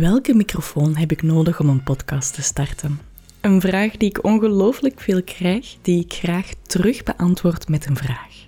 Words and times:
Welke 0.00 0.34
microfoon 0.34 0.96
heb 0.96 1.10
ik 1.10 1.22
nodig 1.22 1.60
om 1.60 1.68
een 1.68 1.82
podcast 1.82 2.34
te 2.34 2.42
starten? 2.42 3.00
Een 3.40 3.60
vraag 3.60 3.96
die 3.96 4.08
ik 4.08 4.24
ongelooflijk 4.24 5.00
veel 5.00 5.22
krijg, 5.22 5.76
die 5.82 6.04
ik 6.04 6.12
graag 6.12 6.50
terug 6.62 7.02
beantwoord 7.02 7.68
met 7.68 7.86
een 7.86 7.96
vraag. 7.96 8.46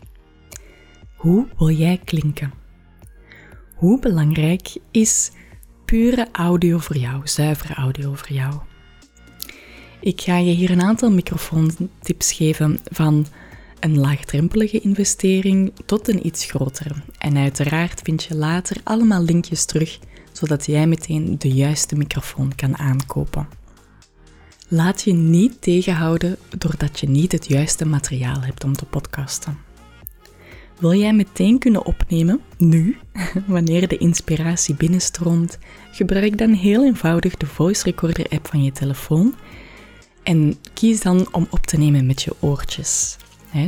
Hoe 1.16 1.46
wil 1.58 1.70
jij 1.70 2.00
klinken? 2.04 2.52
Hoe 3.74 4.00
belangrijk 4.00 4.76
is 4.90 5.30
pure 5.84 6.28
audio 6.32 6.78
voor 6.78 6.96
jou, 6.96 7.20
zuivere 7.24 7.74
audio 7.74 8.14
voor 8.14 8.32
jou? 8.32 8.54
Ik 10.00 10.20
ga 10.20 10.36
je 10.36 10.52
hier 10.52 10.70
een 10.70 10.82
aantal 10.82 11.10
microfoontips 11.10 12.32
geven 12.32 12.78
van 12.90 13.26
een 13.80 13.98
laagdrempelige 13.98 14.80
investering 14.80 15.72
tot 15.86 16.08
een 16.08 16.26
iets 16.26 16.44
grotere. 16.44 16.94
En 17.18 17.36
uiteraard 17.36 18.00
vind 18.02 18.24
je 18.24 18.34
later 18.34 18.76
allemaal 18.84 19.22
linkjes 19.22 19.64
terug 19.64 19.98
zodat 20.36 20.66
jij 20.66 20.86
meteen 20.86 21.38
de 21.38 21.48
juiste 21.48 21.96
microfoon 21.96 22.54
kan 22.54 22.78
aankopen. 22.78 23.48
Laat 24.68 25.02
je 25.02 25.12
niet 25.12 25.62
tegenhouden 25.62 26.36
doordat 26.58 27.00
je 27.00 27.08
niet 27.08 27.32
het 27.32 27.48
juiste 27.48 27.86
materiaal 27.86 28.40
hebt 28.40 28.64
om 28.64 28.72
te 28.72 28.84
podcasten. 28.84 29.58
Wil 30.78 30.94
jij 30.94 31.14
meteen 31.14 31.58
kunnen 31.58 31.86
opnemen, 31.86 32.40
nu, 32.56 32.98
wanneer 33.46 33.88
de 33.88 33.98
inspiratie 33.98 34.74
binnenstroomt, 34.74 35.58
gebruik 35.92 36.38
dan 36.38 36.52
heel 36.52 36.84
eenvoudig 36.84 37.36
de 37.36 37.46
voice 37.46 37.84
recorder 37.84 38.26
app 38.28 38.46
van 38.46 38.62
je 38.62 38.72
telefoon 38.72 39.34
en 40.22 40.56
kies 40.74 41.00
dan 41.00 41.28
om 41.32 41.46
op 41.50 41.66
te 41.66 41.76
nemen 41.76 42.06
met 42.06 42.22
je 42.22 42.34
oortjes. 42.40 43.16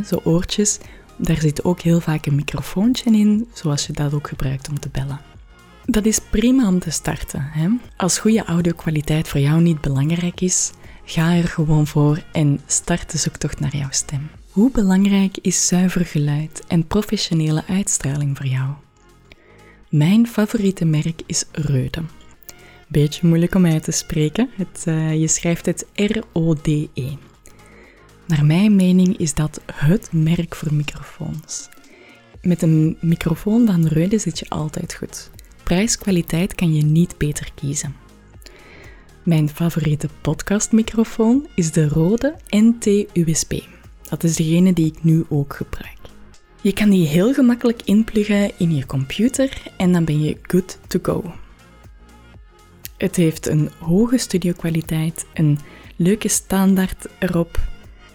zo 0.06 0.20
oortjes, 0.24 0.78
daar 1.16 1.40
zit 1.40 1.64
ook 1.64 1.80
heel 1.80 2.00
vaak 2.00 2.26
een 2.26 2.34
microfoontje 2.34 3.10
in, 3.10 3.48
zoals 3.52 3.86
je 3.86 3.92
dat 3.92 4.14
ook 4.14 4.28
gebruikt 4.28 4.68
om 4.68 4.80
te 4.80 4.88
bellen. 4.88 5.35
Dat 5.86 6.06
is 6.06 6.18
prima 6.30 6.68
om 6.68 6.78
te 6.78 6.90
starten. 6.90 7.42
Hè? 7.42 7.68
Als 7.96 8.18
goede 8.18 8.44
audiokwaliteit 8.44 9.28
voor 9.28 9.40
jou 9.40 9.60
niet 9.60 9.80
belangrijk 9.80 10.40
is, 10.40 10.72
ga 11.04 11.34
er 11.34 11.48
gewoon 11.48 11.86
voor 11.86 12.22
en 12.32 12.60
start 12.66 13.10
de 13.10 13.18
zoektocht 13.18 13.60
naar 13.60 13.76
jouw 13.76 13.90
stem. 13.90 14.30
Hoe 14.50 14.70
belangrijk 14.70 15.38
is 15.42 15.66
zuiver 15.66 16.04
geluid 16.04 16.64
en 16.66 16.86
professionele 16.86 17.64
uitstraling 17.68 18.36
voor 18.36 18.46
jou? 18.46 18.70
Mijn 19.88 20.26
favoriete 20.26 20.84
merk 20.84 21.22
is 21.26 21.44
Reude. 21.52 22.02
Beetje 22.88 23.26
moeilijk 23.26 23.54
om 23.54 23.66
uit 23.66 23.82
te 23.82 23.90
spreken. 23.90 24.50
Het, 24.56 24.84
uh, 24.88 25.20
je 25.20 25.28
schrijft 25.28 25.66
het 25.66 25.86
R-O-D-E. 25.94 27.16
Naar 28.26 28.44
mijn 28.44 28.76
mening 28.76 29.16
is 29.16 29.34
dat 29.34 29.60
het 29.72 30.08
merk 30.12 30.54
voor 30.54 30.74
microfoons. 30.74 31.68
Met 32.42 32.62
een 32.62 32.96
microfoon 33.00 33.66
van 33.66 33.86
Reude 33.86 34.18
zit 34.18 34.38
je 34.38 34.48
altijd 34.48 34.94
goed. 34.94 35.30
Prijs-kwaliteit 35.66 36.54
kan 36.54 36.74
je 36.74 36.84
niet 36.84 37.18
beter 37.18 37.50
kiezen. 37.54 37.96
Mijn 39.22 39.48
favoriete 39.48 40.08
podcastmicrofoon 40.20 41.46
is 41.54 41.72
de 41.72 41.88
rode 41.88 42.36
NT-USB. 42.48 43.60
Dat 44.08 44.24
is 44.24 44.36
degene 44.36 44.72
die 44.72 44.86
ik 44.86 45.04
nu 45.04 45.24
ook 45.28 45.56
gebruik. 45.56 45.98
Je 46.60 46.72
kan 46.72 46.90
die 46.90 47.06
heel 47.06 47.34
gemakkelijk 47.34 47.82
inpluggen 47.84 48.58
in 48.58 48.74
je 48.74 48.86
computer 48.86 49.62
en 49.76 49.92
dan 49.92 50.04
ben 50.04 50.20
je 50.20 50.38
good 50.42 50.78
to 50.86 50.98
go. 51.02 51.32
Het 52.96 53.16
heeft 53.16 53.46
een 53.46 53.70
hoge 53.78 54.18
studiokwaliteit, 54.18 55.26
een 55.34 55.58
leuke 55.96 56.28
standaard 56.28 57.06
erop 57.18 57.60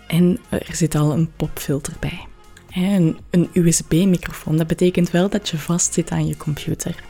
en 0.08 0.40
er 0.50 0.76
zit 0.76 0.96
al 0.96 1.12
een 1.12 1.32
popfilter 1.36 1.94
bij. 2.00 2.26
Een, 2.74 3.50
USB-microfoon, 3.54 4.58
dat 4.58 4.68
betekent 4.68 5.12
wel 5.12 5.30
dat 5.30 5.50
je 5.50 5.58
vast 5.58 5.94
zit 5.94 6.12
aan 6.12 6.28
je 6.28 6.38
computer. 6.38 7.10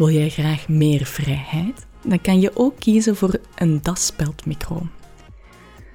Wil 0.00 0.10
jij 0.10 0.28
graag 0.28 0.68
meer 0.68 1.04
vrijheid? 1.04 1.86
Dan 2.04 2.20
kan 2.20 2.40
je 2.40 2.50
ook 2.54 2.78
kiezen 2.78 3.16
voor 3.16 3.40
een 3.54 3.82
daspeldmicro. 3.82 4.86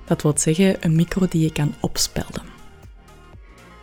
Dat 0.06 0.22
wil 0.22 0.34
zeggen 0.36 0.78
een 0.80 0.96
micro 0.96 1.28
die 1.28 1.42
je 1.42 1.52
kan 1.52 1.74
opspelden. 1.82 2.44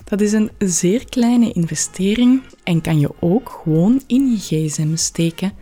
Dat 0.04 0.20
is 0.20 0.32
een 0.32 0.50
zeer 0.58 1.04
kleine 1.04 1.52
investering 1.52 2.42
en 2.64 2.80
kan 2.80 3.00
je 3.00 3.10
ook 3.20 3.60
gewoon 3.62 4.02
in 4.06 4.30
je 4.30 4.38
gsm 4.38 4.96
steken 4.96 5.52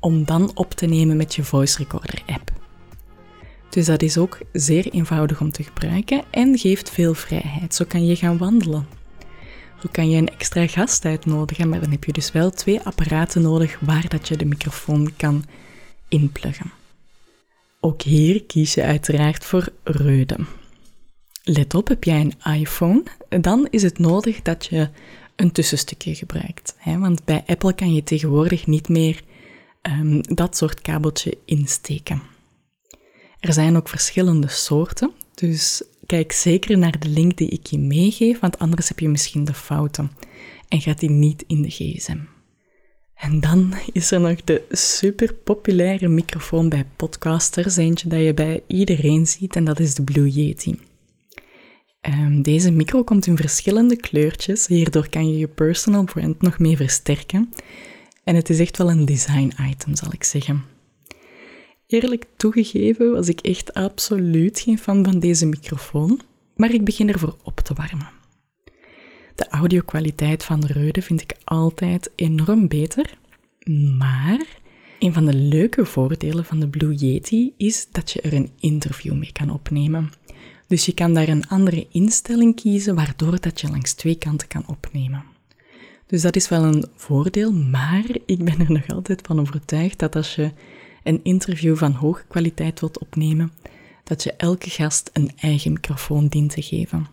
om 0.00 0.24
dan 0.24 0.50
op 0.54 0.74
te 0.74 0.86
nemen 0.86 1.16
met 1.16 1.34
je 1.34 1.44
voice 1.44 1.78
recorder 1.78 2.22
app. 2.26 2.52
Dus 3.70 3.86
dat 3.86 4.02
is 4.02 4.18
ook 4.18 4.38
zeer 4.52 4.92
eenvoudig 4.92 5.40
om 5.40 5.50
te 5.50 5.62
gebruiken 5.62 6.22
en 6.30 6.58
geeft 6.58 6.90
veel 6.90 7.14
vrijheid. 7.14 7.74
Zo 7.74 7.84
kan 7.88 8.06
je 8.06 8.16
gaan 8.16 8.38
wandelen 8.38 8.86
zo 9.84 9.90
kan 9.92 10.10
je 10.10 10.16
een 10.16 10.28
extra 10.28 10.66
gast 10.66 11.04
uitnodigen, 11.04 11.68
maar 11.68 11.80
dan 11.80 11.90
heb 11.90 12.04
je 12.04 12.12
dus 12.12 12.32
wel 12.32 12.50
twee 12.50 12.80
apparaten 12.80 13.42
nodig 13.42 13.78
waar 13.80 14.08
dat 14.08 14.28
je 14.28 14.36
de 14.36 14.44
microfoon 14.44 15.16
kan 15.16 15.44
inpluggen. 16.08 16.72
Ook 17.80 18.02
hier 18.02 18.44
kies 18.44 18.74
je 18.74 18.82
uiteraard 18.82 19.44
voor 19.44 19.68
Reude. 19.82 20.36
Let 21.42 21.74
op, 21.74 21.88
heb 21.88 22.04
jij 22.04 22.20
een 22.20 22.58
iPhone, 22.60 23.02
dan 23.28 23.66
is 23.70 23.82
het 23.82 23.98
nodig 23.98 24.42
dat 24.42 24.66
je 24.66 24.88
een 25.36 25.52
tussenstukje 25.52 26.14
gebruikt. 26.14 26.74
Hè? 26.78 26.98
Want 26.98 27.24
bij 27.24 27.42
Apple 27.46 27.74
kan 27.74 27.94
je 27.94 28.02
tegenwoordig 28.02 28.66
niet 28.66 28.88
meer 28.88 29.22
um, 29.82 30.20
dat 30.22 30.56
soort 30.56 30.80
kabeltje 30.80 31.38
insteken. 31.44 32.22
Er 33.40 33.52
zijn 33.52 33.76
ook 33.76 33.88
verschillende 33.88 34.48
soorten, 34.48 35.12
dus 35.34 35.82
kijk 36.06 36.32
zeker 36.32 36.78
naar 36.78 36.98
de 36.98 37.08
link 37.08 37.36
die 37.36 37.48
ik 37.48 37.66
je 37.66 37.78
meegeef, 37.78 38.40
want 38.40 38.58
anders 38.58 38.88
heb 38.88 38.98
je 38.98 39.08
misschien 39.08 39.44
de 39.44 39.54
fouten 39.54 40.10
en 40.68 40.80
gaat 40.80 41.00
die 41.00 41.10
niet 41.10 41.44
in 41.46 41.62
de 41.62 41.70
gsm. 41.70 42.18
En 43.14 43.40
dan 43.40 43.74
is 43.92 44.10
er 44.10 44.20
nog 44.20 44.44
de 44.44 44.62
super 44.70 45.34
populaire 45.34 46.08
microfoon 46.08 46.68
bij 46.68 46.86
podcasters, 46.96 47.76
eentje 47.76 48.08
dat 48.08 48.20
je 48.20 48.34
bij 48.34 48.62
iedereen 48.66 49.26
ziet, 49.26 49.56
en 49.56 49.64
dat 49.64 49.80
is 49.80 49.94
de 49.94 50.02
Blue 50.02 50.28
Yeti. 50.28 50.78
Um, 52.08 52.42
deze 52.42 52.70
micro 52.70 53.04
komt 53.04 53.26
in 53.26 53.36
verschillende 53.36 53.96
kleurtjes, 53.96 54.66
hierdoor 54.66 55.08
kan 55.08 55.28
je 55.28 55.38
je 55.38 55.48
personal 55.48 56.04
brand 56.04 56.42
nog 56.42 56.58
meer 56.58 56.76
versterken. 56.76 57.52
En 58.24 58.34
het 58.34 58.50
is 58.50 58.58
echt 58.58 58.76
wel 58.76 58.90
een 58.90 59.04
design 59.04 59.52
item, 59.70 59.96
zal 59.96 60.12
ik 60.12 60.24
zeggen. 60.24 60.73
Eerlijk 61.94 62.26
toegegeven 62.36 63.12
was 63.12 63.28
ik 63.28 63.40
echt 63.40 63.74
absoluut 63.74 64.60
geen 64.60 64.78
fan 64.78 65.04
van 65.04 65.18
deze 65.18 65.46
microfoon, 65.46 66.20
maar 66.56 66.72
ik 66.72 66.84
begin 66.84 67.08
ervoor 67.08 67.36
op 67.42 67.60
te 67.60 67.74
warmen. 67.74 68.08
De 69.34 69.48
audiokwaliteit 69.48 70.44
van 70.44 70.60
de 70.60 70.66
Reude 70.66 71.02
vind 71.02 71.20
ik 71.20 71.36
altijd 71.44 72.10
enorm 72.14 72.68
beter, 72.68 73.18
maar 73.98 74.46
een 74.98 75.12
van 75.12 75.26
de 75.26 75.34
leuke 75.34 75.84
voordelen 75.84 76.44
van 76.44 76.60
de 76.60 76.68
Blue 76.68 76.94
Yeti 76.94 77.54
is 77.56 77.88
dat 77.90 78.10
je 78.10 78.20
er 78.20 78.32
een 78.32 78.50
interview 78.60 79.14
mee 79.14 79.32
kan 79.32 79.50
opnemen. 79.50 80.12
Dus 80.66 80.86
je 80.86 80.94
kan 80.94 81.14
daar 81.14 81.28
een 81.28 81.48
andere 81.48 81.86
instelling 81.90 82.56
kiezen, 82.56 82.94
waardoor 82.94 83.40
dat 83.40 83.60
je 83.60 83.68
langs 83.68 83.92
twee 83.92 84.14
kanten 84.14 84.48
kan 84.48 84.64
opnemen. 84.66 85.24
Dus 86.06 86.22
dat 86.22 86.36
is 86.36 86.48
wel 86.48 86.64
een 86.64 86.84
voordeel, 86.96 87.52
maar 87.52 88.04
ik 88.26 88.44
ben 88.44 88.60
er 88.60 88.72
nog 88.72 88.88
altijd 88.88 89.20
van 89.26 89.40
overtuigd 89.40 89.98
dat 89.98 90.16
als 90.16 90.34
je 90.34 90.50
een 91.04 91.20
interview 91.22 91.76
van 91.76 91.92
hoge 91.92 92.24
kwaliteit 92.28 92.80
wilt 92.80 92.98
opnemen, 92.98 93.52
dat 94.04 94.22
je 94.22 94.32
elke 94.32 94.70
gast 94.70 95.10
een 95.12 95.30
eigen 95.36 95.72
microfoon 95.72 96.26
dient 96.26 96.50
te 96.50 96.62
geven. 96.62 97.06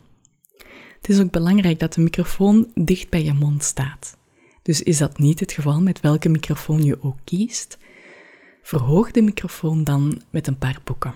Het 1.01 1.09
is 1.09 1.19
ook 1.19 1.31
belangrijk 1.31 1.79
dat 1.79 1.93
de 1.93 2.01
microfoon 2.01 2.71
dicht 2.75 3.09
bij 3.09 3.23
je 3.23 3.33
mond 3.33 3.63
staat. 3.63 4.17
Dus 4.61 4.83
is 4.83 4.97
dat 4.97 5.19
niet 5.19 5.39
het 5.39 5.51
geval 5.51 5.81
met 5.81 5.99
welke 5.99 6.29
microfoon 6.29 6.83
je 6.83 7.03
ook 7.03 7.17
kiest, 7.23 7.77
verhoog 8.61 9.11
de 9.11 9.21
microfoon 9.21 9.83
dan 9.83 10.21
met 10.29 10.47
een 10.47 10.57
paar 10.57 10.79
boeken. 10.83 11.13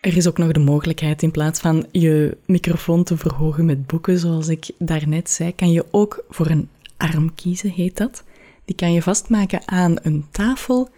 Er 0.00 0.16
is 0.16 0.28
ook 0.28 0.38
nog 0.38 0.52
de 0.52 0.60
mogelijkheid 0.60 1.22
in 1.22 1.30
plaats 1.30 1.60
van 1.60 1.86
je 1.92 2.36
microfoon 2.46 3.04
te 3.04 3.16
verhogen 3.16 3.64
met 3.64 3.86
boeken, 3.86 4.18
zoals 4.18 4.48
ik 4.48 4.70
daarnet 4.78 5.30
zei, 5.30 5.54
kan 5.54 5.72
je 5.72 5.86
ook 5.90 6.24
voor 6.28 6.46
een 6.50 6.68
arm 6.96 7.34
kiezen, 7.34 7.70
heet 7.70 7.96
dat. 7.96 8.24
Die 8.64 8.76
kan 8.76 8.92
je 8.92 9.02
vastmaken 9.02 9.68
aan 9.68 9.96
een 10.02 10.26
tafel 10.30 10.88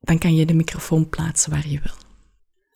dan 0.00 0.18
kan 0.18 0.34
je 0.34 0.46
de 0.46 0.54
microfoon 0.54 1.08
plaatsen 1.08 1.50
waar 1.50 1.68
je 1.68 1.80
wil. 1.82 1.94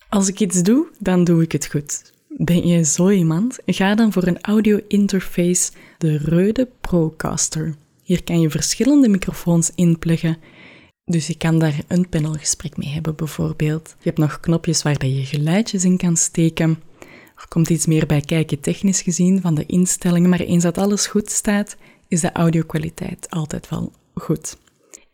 Als 0.08 0.28
ik 0.28 0.40
iets 0.40 0.62
doe, 0.62 0.86
dan 0.98 1.24
doe 1.24 1.42
ik 1.42 1.52
het 1.52 1.66
goed. 1.66 2.12
Ben 2.28 2.66
je 2.66 2.84
zo 2.84 3.10
iemand? 3.10 3.58
Ga 3.66 3.94
dan 3.94 4.12
voor 4.12 4.26
een 4.26 4.40
audio 4.40 4.80
interface 4.88 5.72
de 5.98 6.18
Rode 6.18 6.68
Procaster. 6.80 7.74
Hier 8.02 8.24
kan 8.24 8.40
je 8.40 8.50
verschillende 8.50 9.08
microfoons 9.08 9.70
inpluggen, 9.74 10.36
dus 11.04 11.26
je 11.26 11.36
kan 11.36 11.58
daar 11.58 11.74
een 11.88 12.08
panelgesprek 12.08 12.76
mee 12.76 12.88
hebben 12.88 13.14
bijvoorbeeld. 13.14 13.88
Je 13.98 14.08
hebt 14.08 14.18
nog 14.18 14.40
knopjes 14.40 14.82
waar 14.82 15.06
je 15.06 15.24
geluidjes 15.24 15.84
in 15.84 15.96
kan 15.96 16.16
steken. 16.16 16.82
Er 17.36 17.48
komt 17.48 17.70
iets 17.70 17.86
meer 17.86 18.06
bij 18.06 18.20
kijken 18.20 18.60
technisch 18.60 19.02
gezien 19.02 19.40
van 19.40 19.54
de 19.54 19.66
instellingen, 19.66 20.30
maar 20.30 20.40
eens 20.40 20.62
dat 20.62 20.78
alles 20.78 21.06
goed 21.06 21.30
staat, 21.30 21.76
is 22.08 22.20
de 22.20 22.32
audiokwaliteit 22.32 23.30
altijd 23.30 23.68
wel 23.68 23.92
goed. 24.14 24.56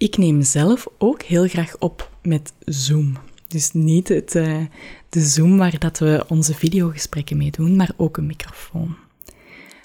Ik 0.01 0.17
neem 0.17 0.43
zelf 0.43 0.87
ook 0.99 1.23
heel 1.23 1.49
graag 1.49 1.79
op 1.79 2.11
met 2.23 2.53
Zoom. 2.65 3.17
Dus 3.49 3.73
niet 3.73 4.09
het, 4.09 4.35
uh, 4.35 4.59
de 5.09 5.21
Zoom 5.21 5.59
waar 5.59 5.79
dat 5.79 5.99
we 5.99 6.25
onze 6.29 6.55
videogesprekken 6.55 7.37
mee 7.37 7.51
doen, 7.51 7.77
maar 7.77 7.93
ook 7.97 8.17
een 8.17 8.27
microfoon. 8.27 8.97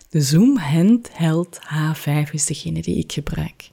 De 0.09 0.21
Zoom 0.21 0.57
Handheld 0.57 1.59
H5 1.59 2.31
is 2.31 2.45
degene 2.45 2.81
die 2.81 2.97
ik 2.97 3.11
gebruik. 3.11 3.69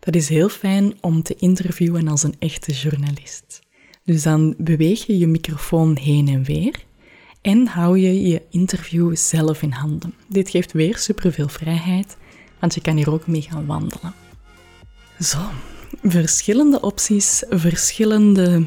Dat 0.00 0.14
is 0.14 0.28
heel 0.28 0.48
fijn 0.48 0.94
om 1.00 1.22
te 1.22 1.34
interviewen 1.38 2.08
als 2.08 2.22
een 2.22 2.36
echte 2.38 2.72
journalist. 2.72 3.60
Dus 4.04 4.22
dan 4.22 4.54
beweeg 4.58 5.06
je 5.06 5.18
je 5.18 5.26
microfoon 5.26 5.96
heen 5.96 6.28
en 6.28 6.44
weer 6.44 6.84
en 7.40 7.66
hou 7.66 7.98
je 7.98 8.22
je 8.22 8.42
interview 8.50 9.16
zelf 9.16 9.62
in 9.62 9.72
handen. 9.72 10.14
Dit 10.28 10.50
geeft 10.50 10.72
weer 10.72 10.96
superveel 10.96 11.48
vrijheid, 11.48 12.16
want 12.60 12.74
je 12.74 12.80
kan 12.80 12.96
hier 12.96 13.10
ook 13.10 13.26
mee 13.26 13.42
gaan 13.42 13.66
wandelen. 13.66 14.25
Zo, 15.20 15.38
verschillende 16.02 16.80
opties, 16.80 17.44
verschillende 17.48 18.66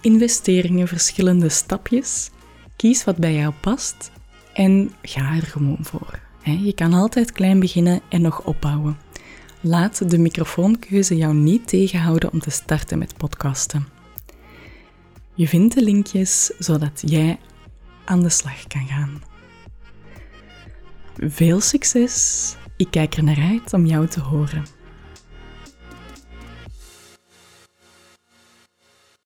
investeringen, 0.00 0.88
verschillende 0.88 1.48
stapjes. 1.48 2.30
Kies 2.76 3.04
wat 3.04 3.16
bij 3.16 3.34
jou 3.34 3.52
past 3.60 4.10
en 4.52 4.92
ga 5.02 5.34
er 5.34 5.42
gewoon 5.42 5.78
voor. 5.80 6.18
Je 6.42 6.72
kan 6.74 6.92
altijd 6.92 7.32
klein 7.32 7.60
beginnen 7.60 8.00
en 8.08 8.20
nog 8.20 8.44
opbouwen. 8.44 8.98
Laat 9.60 10.10
de 10.10 10.18
microfoonkeuze 10.18 11.16
jou 11.16 11.34
niet 11.34 11.68
tegenhouden 11.68 12.32
om 12.32 12.40
te 12.40 12.50
starten 12.50 12.98
met 12.98 13.16
podcasten. 13.16 13.86
Je 15.34 15.48
vindt 15.48 15.74
de 15.74 15.82
linkjes 15.82 16.52
zodat 16.58 17.02
jij 17.04 17.38
aan 18.04 18.22
de 18.22 18.28
slag 18.28 18.66
kan 18.66 18.86
gaan. 18.86 19.22
Veel 21.16 21.60
succes! 21.60 22.54
Ik 22.76 22.90
kijk 22.90 23.14
er 23.14 23.24
naar 23.24 23.40
uit 23.50 23.72
om 23.72 23.86
jou 23.86 24.06
te 24.06 24.20
horen. 24.20 24.79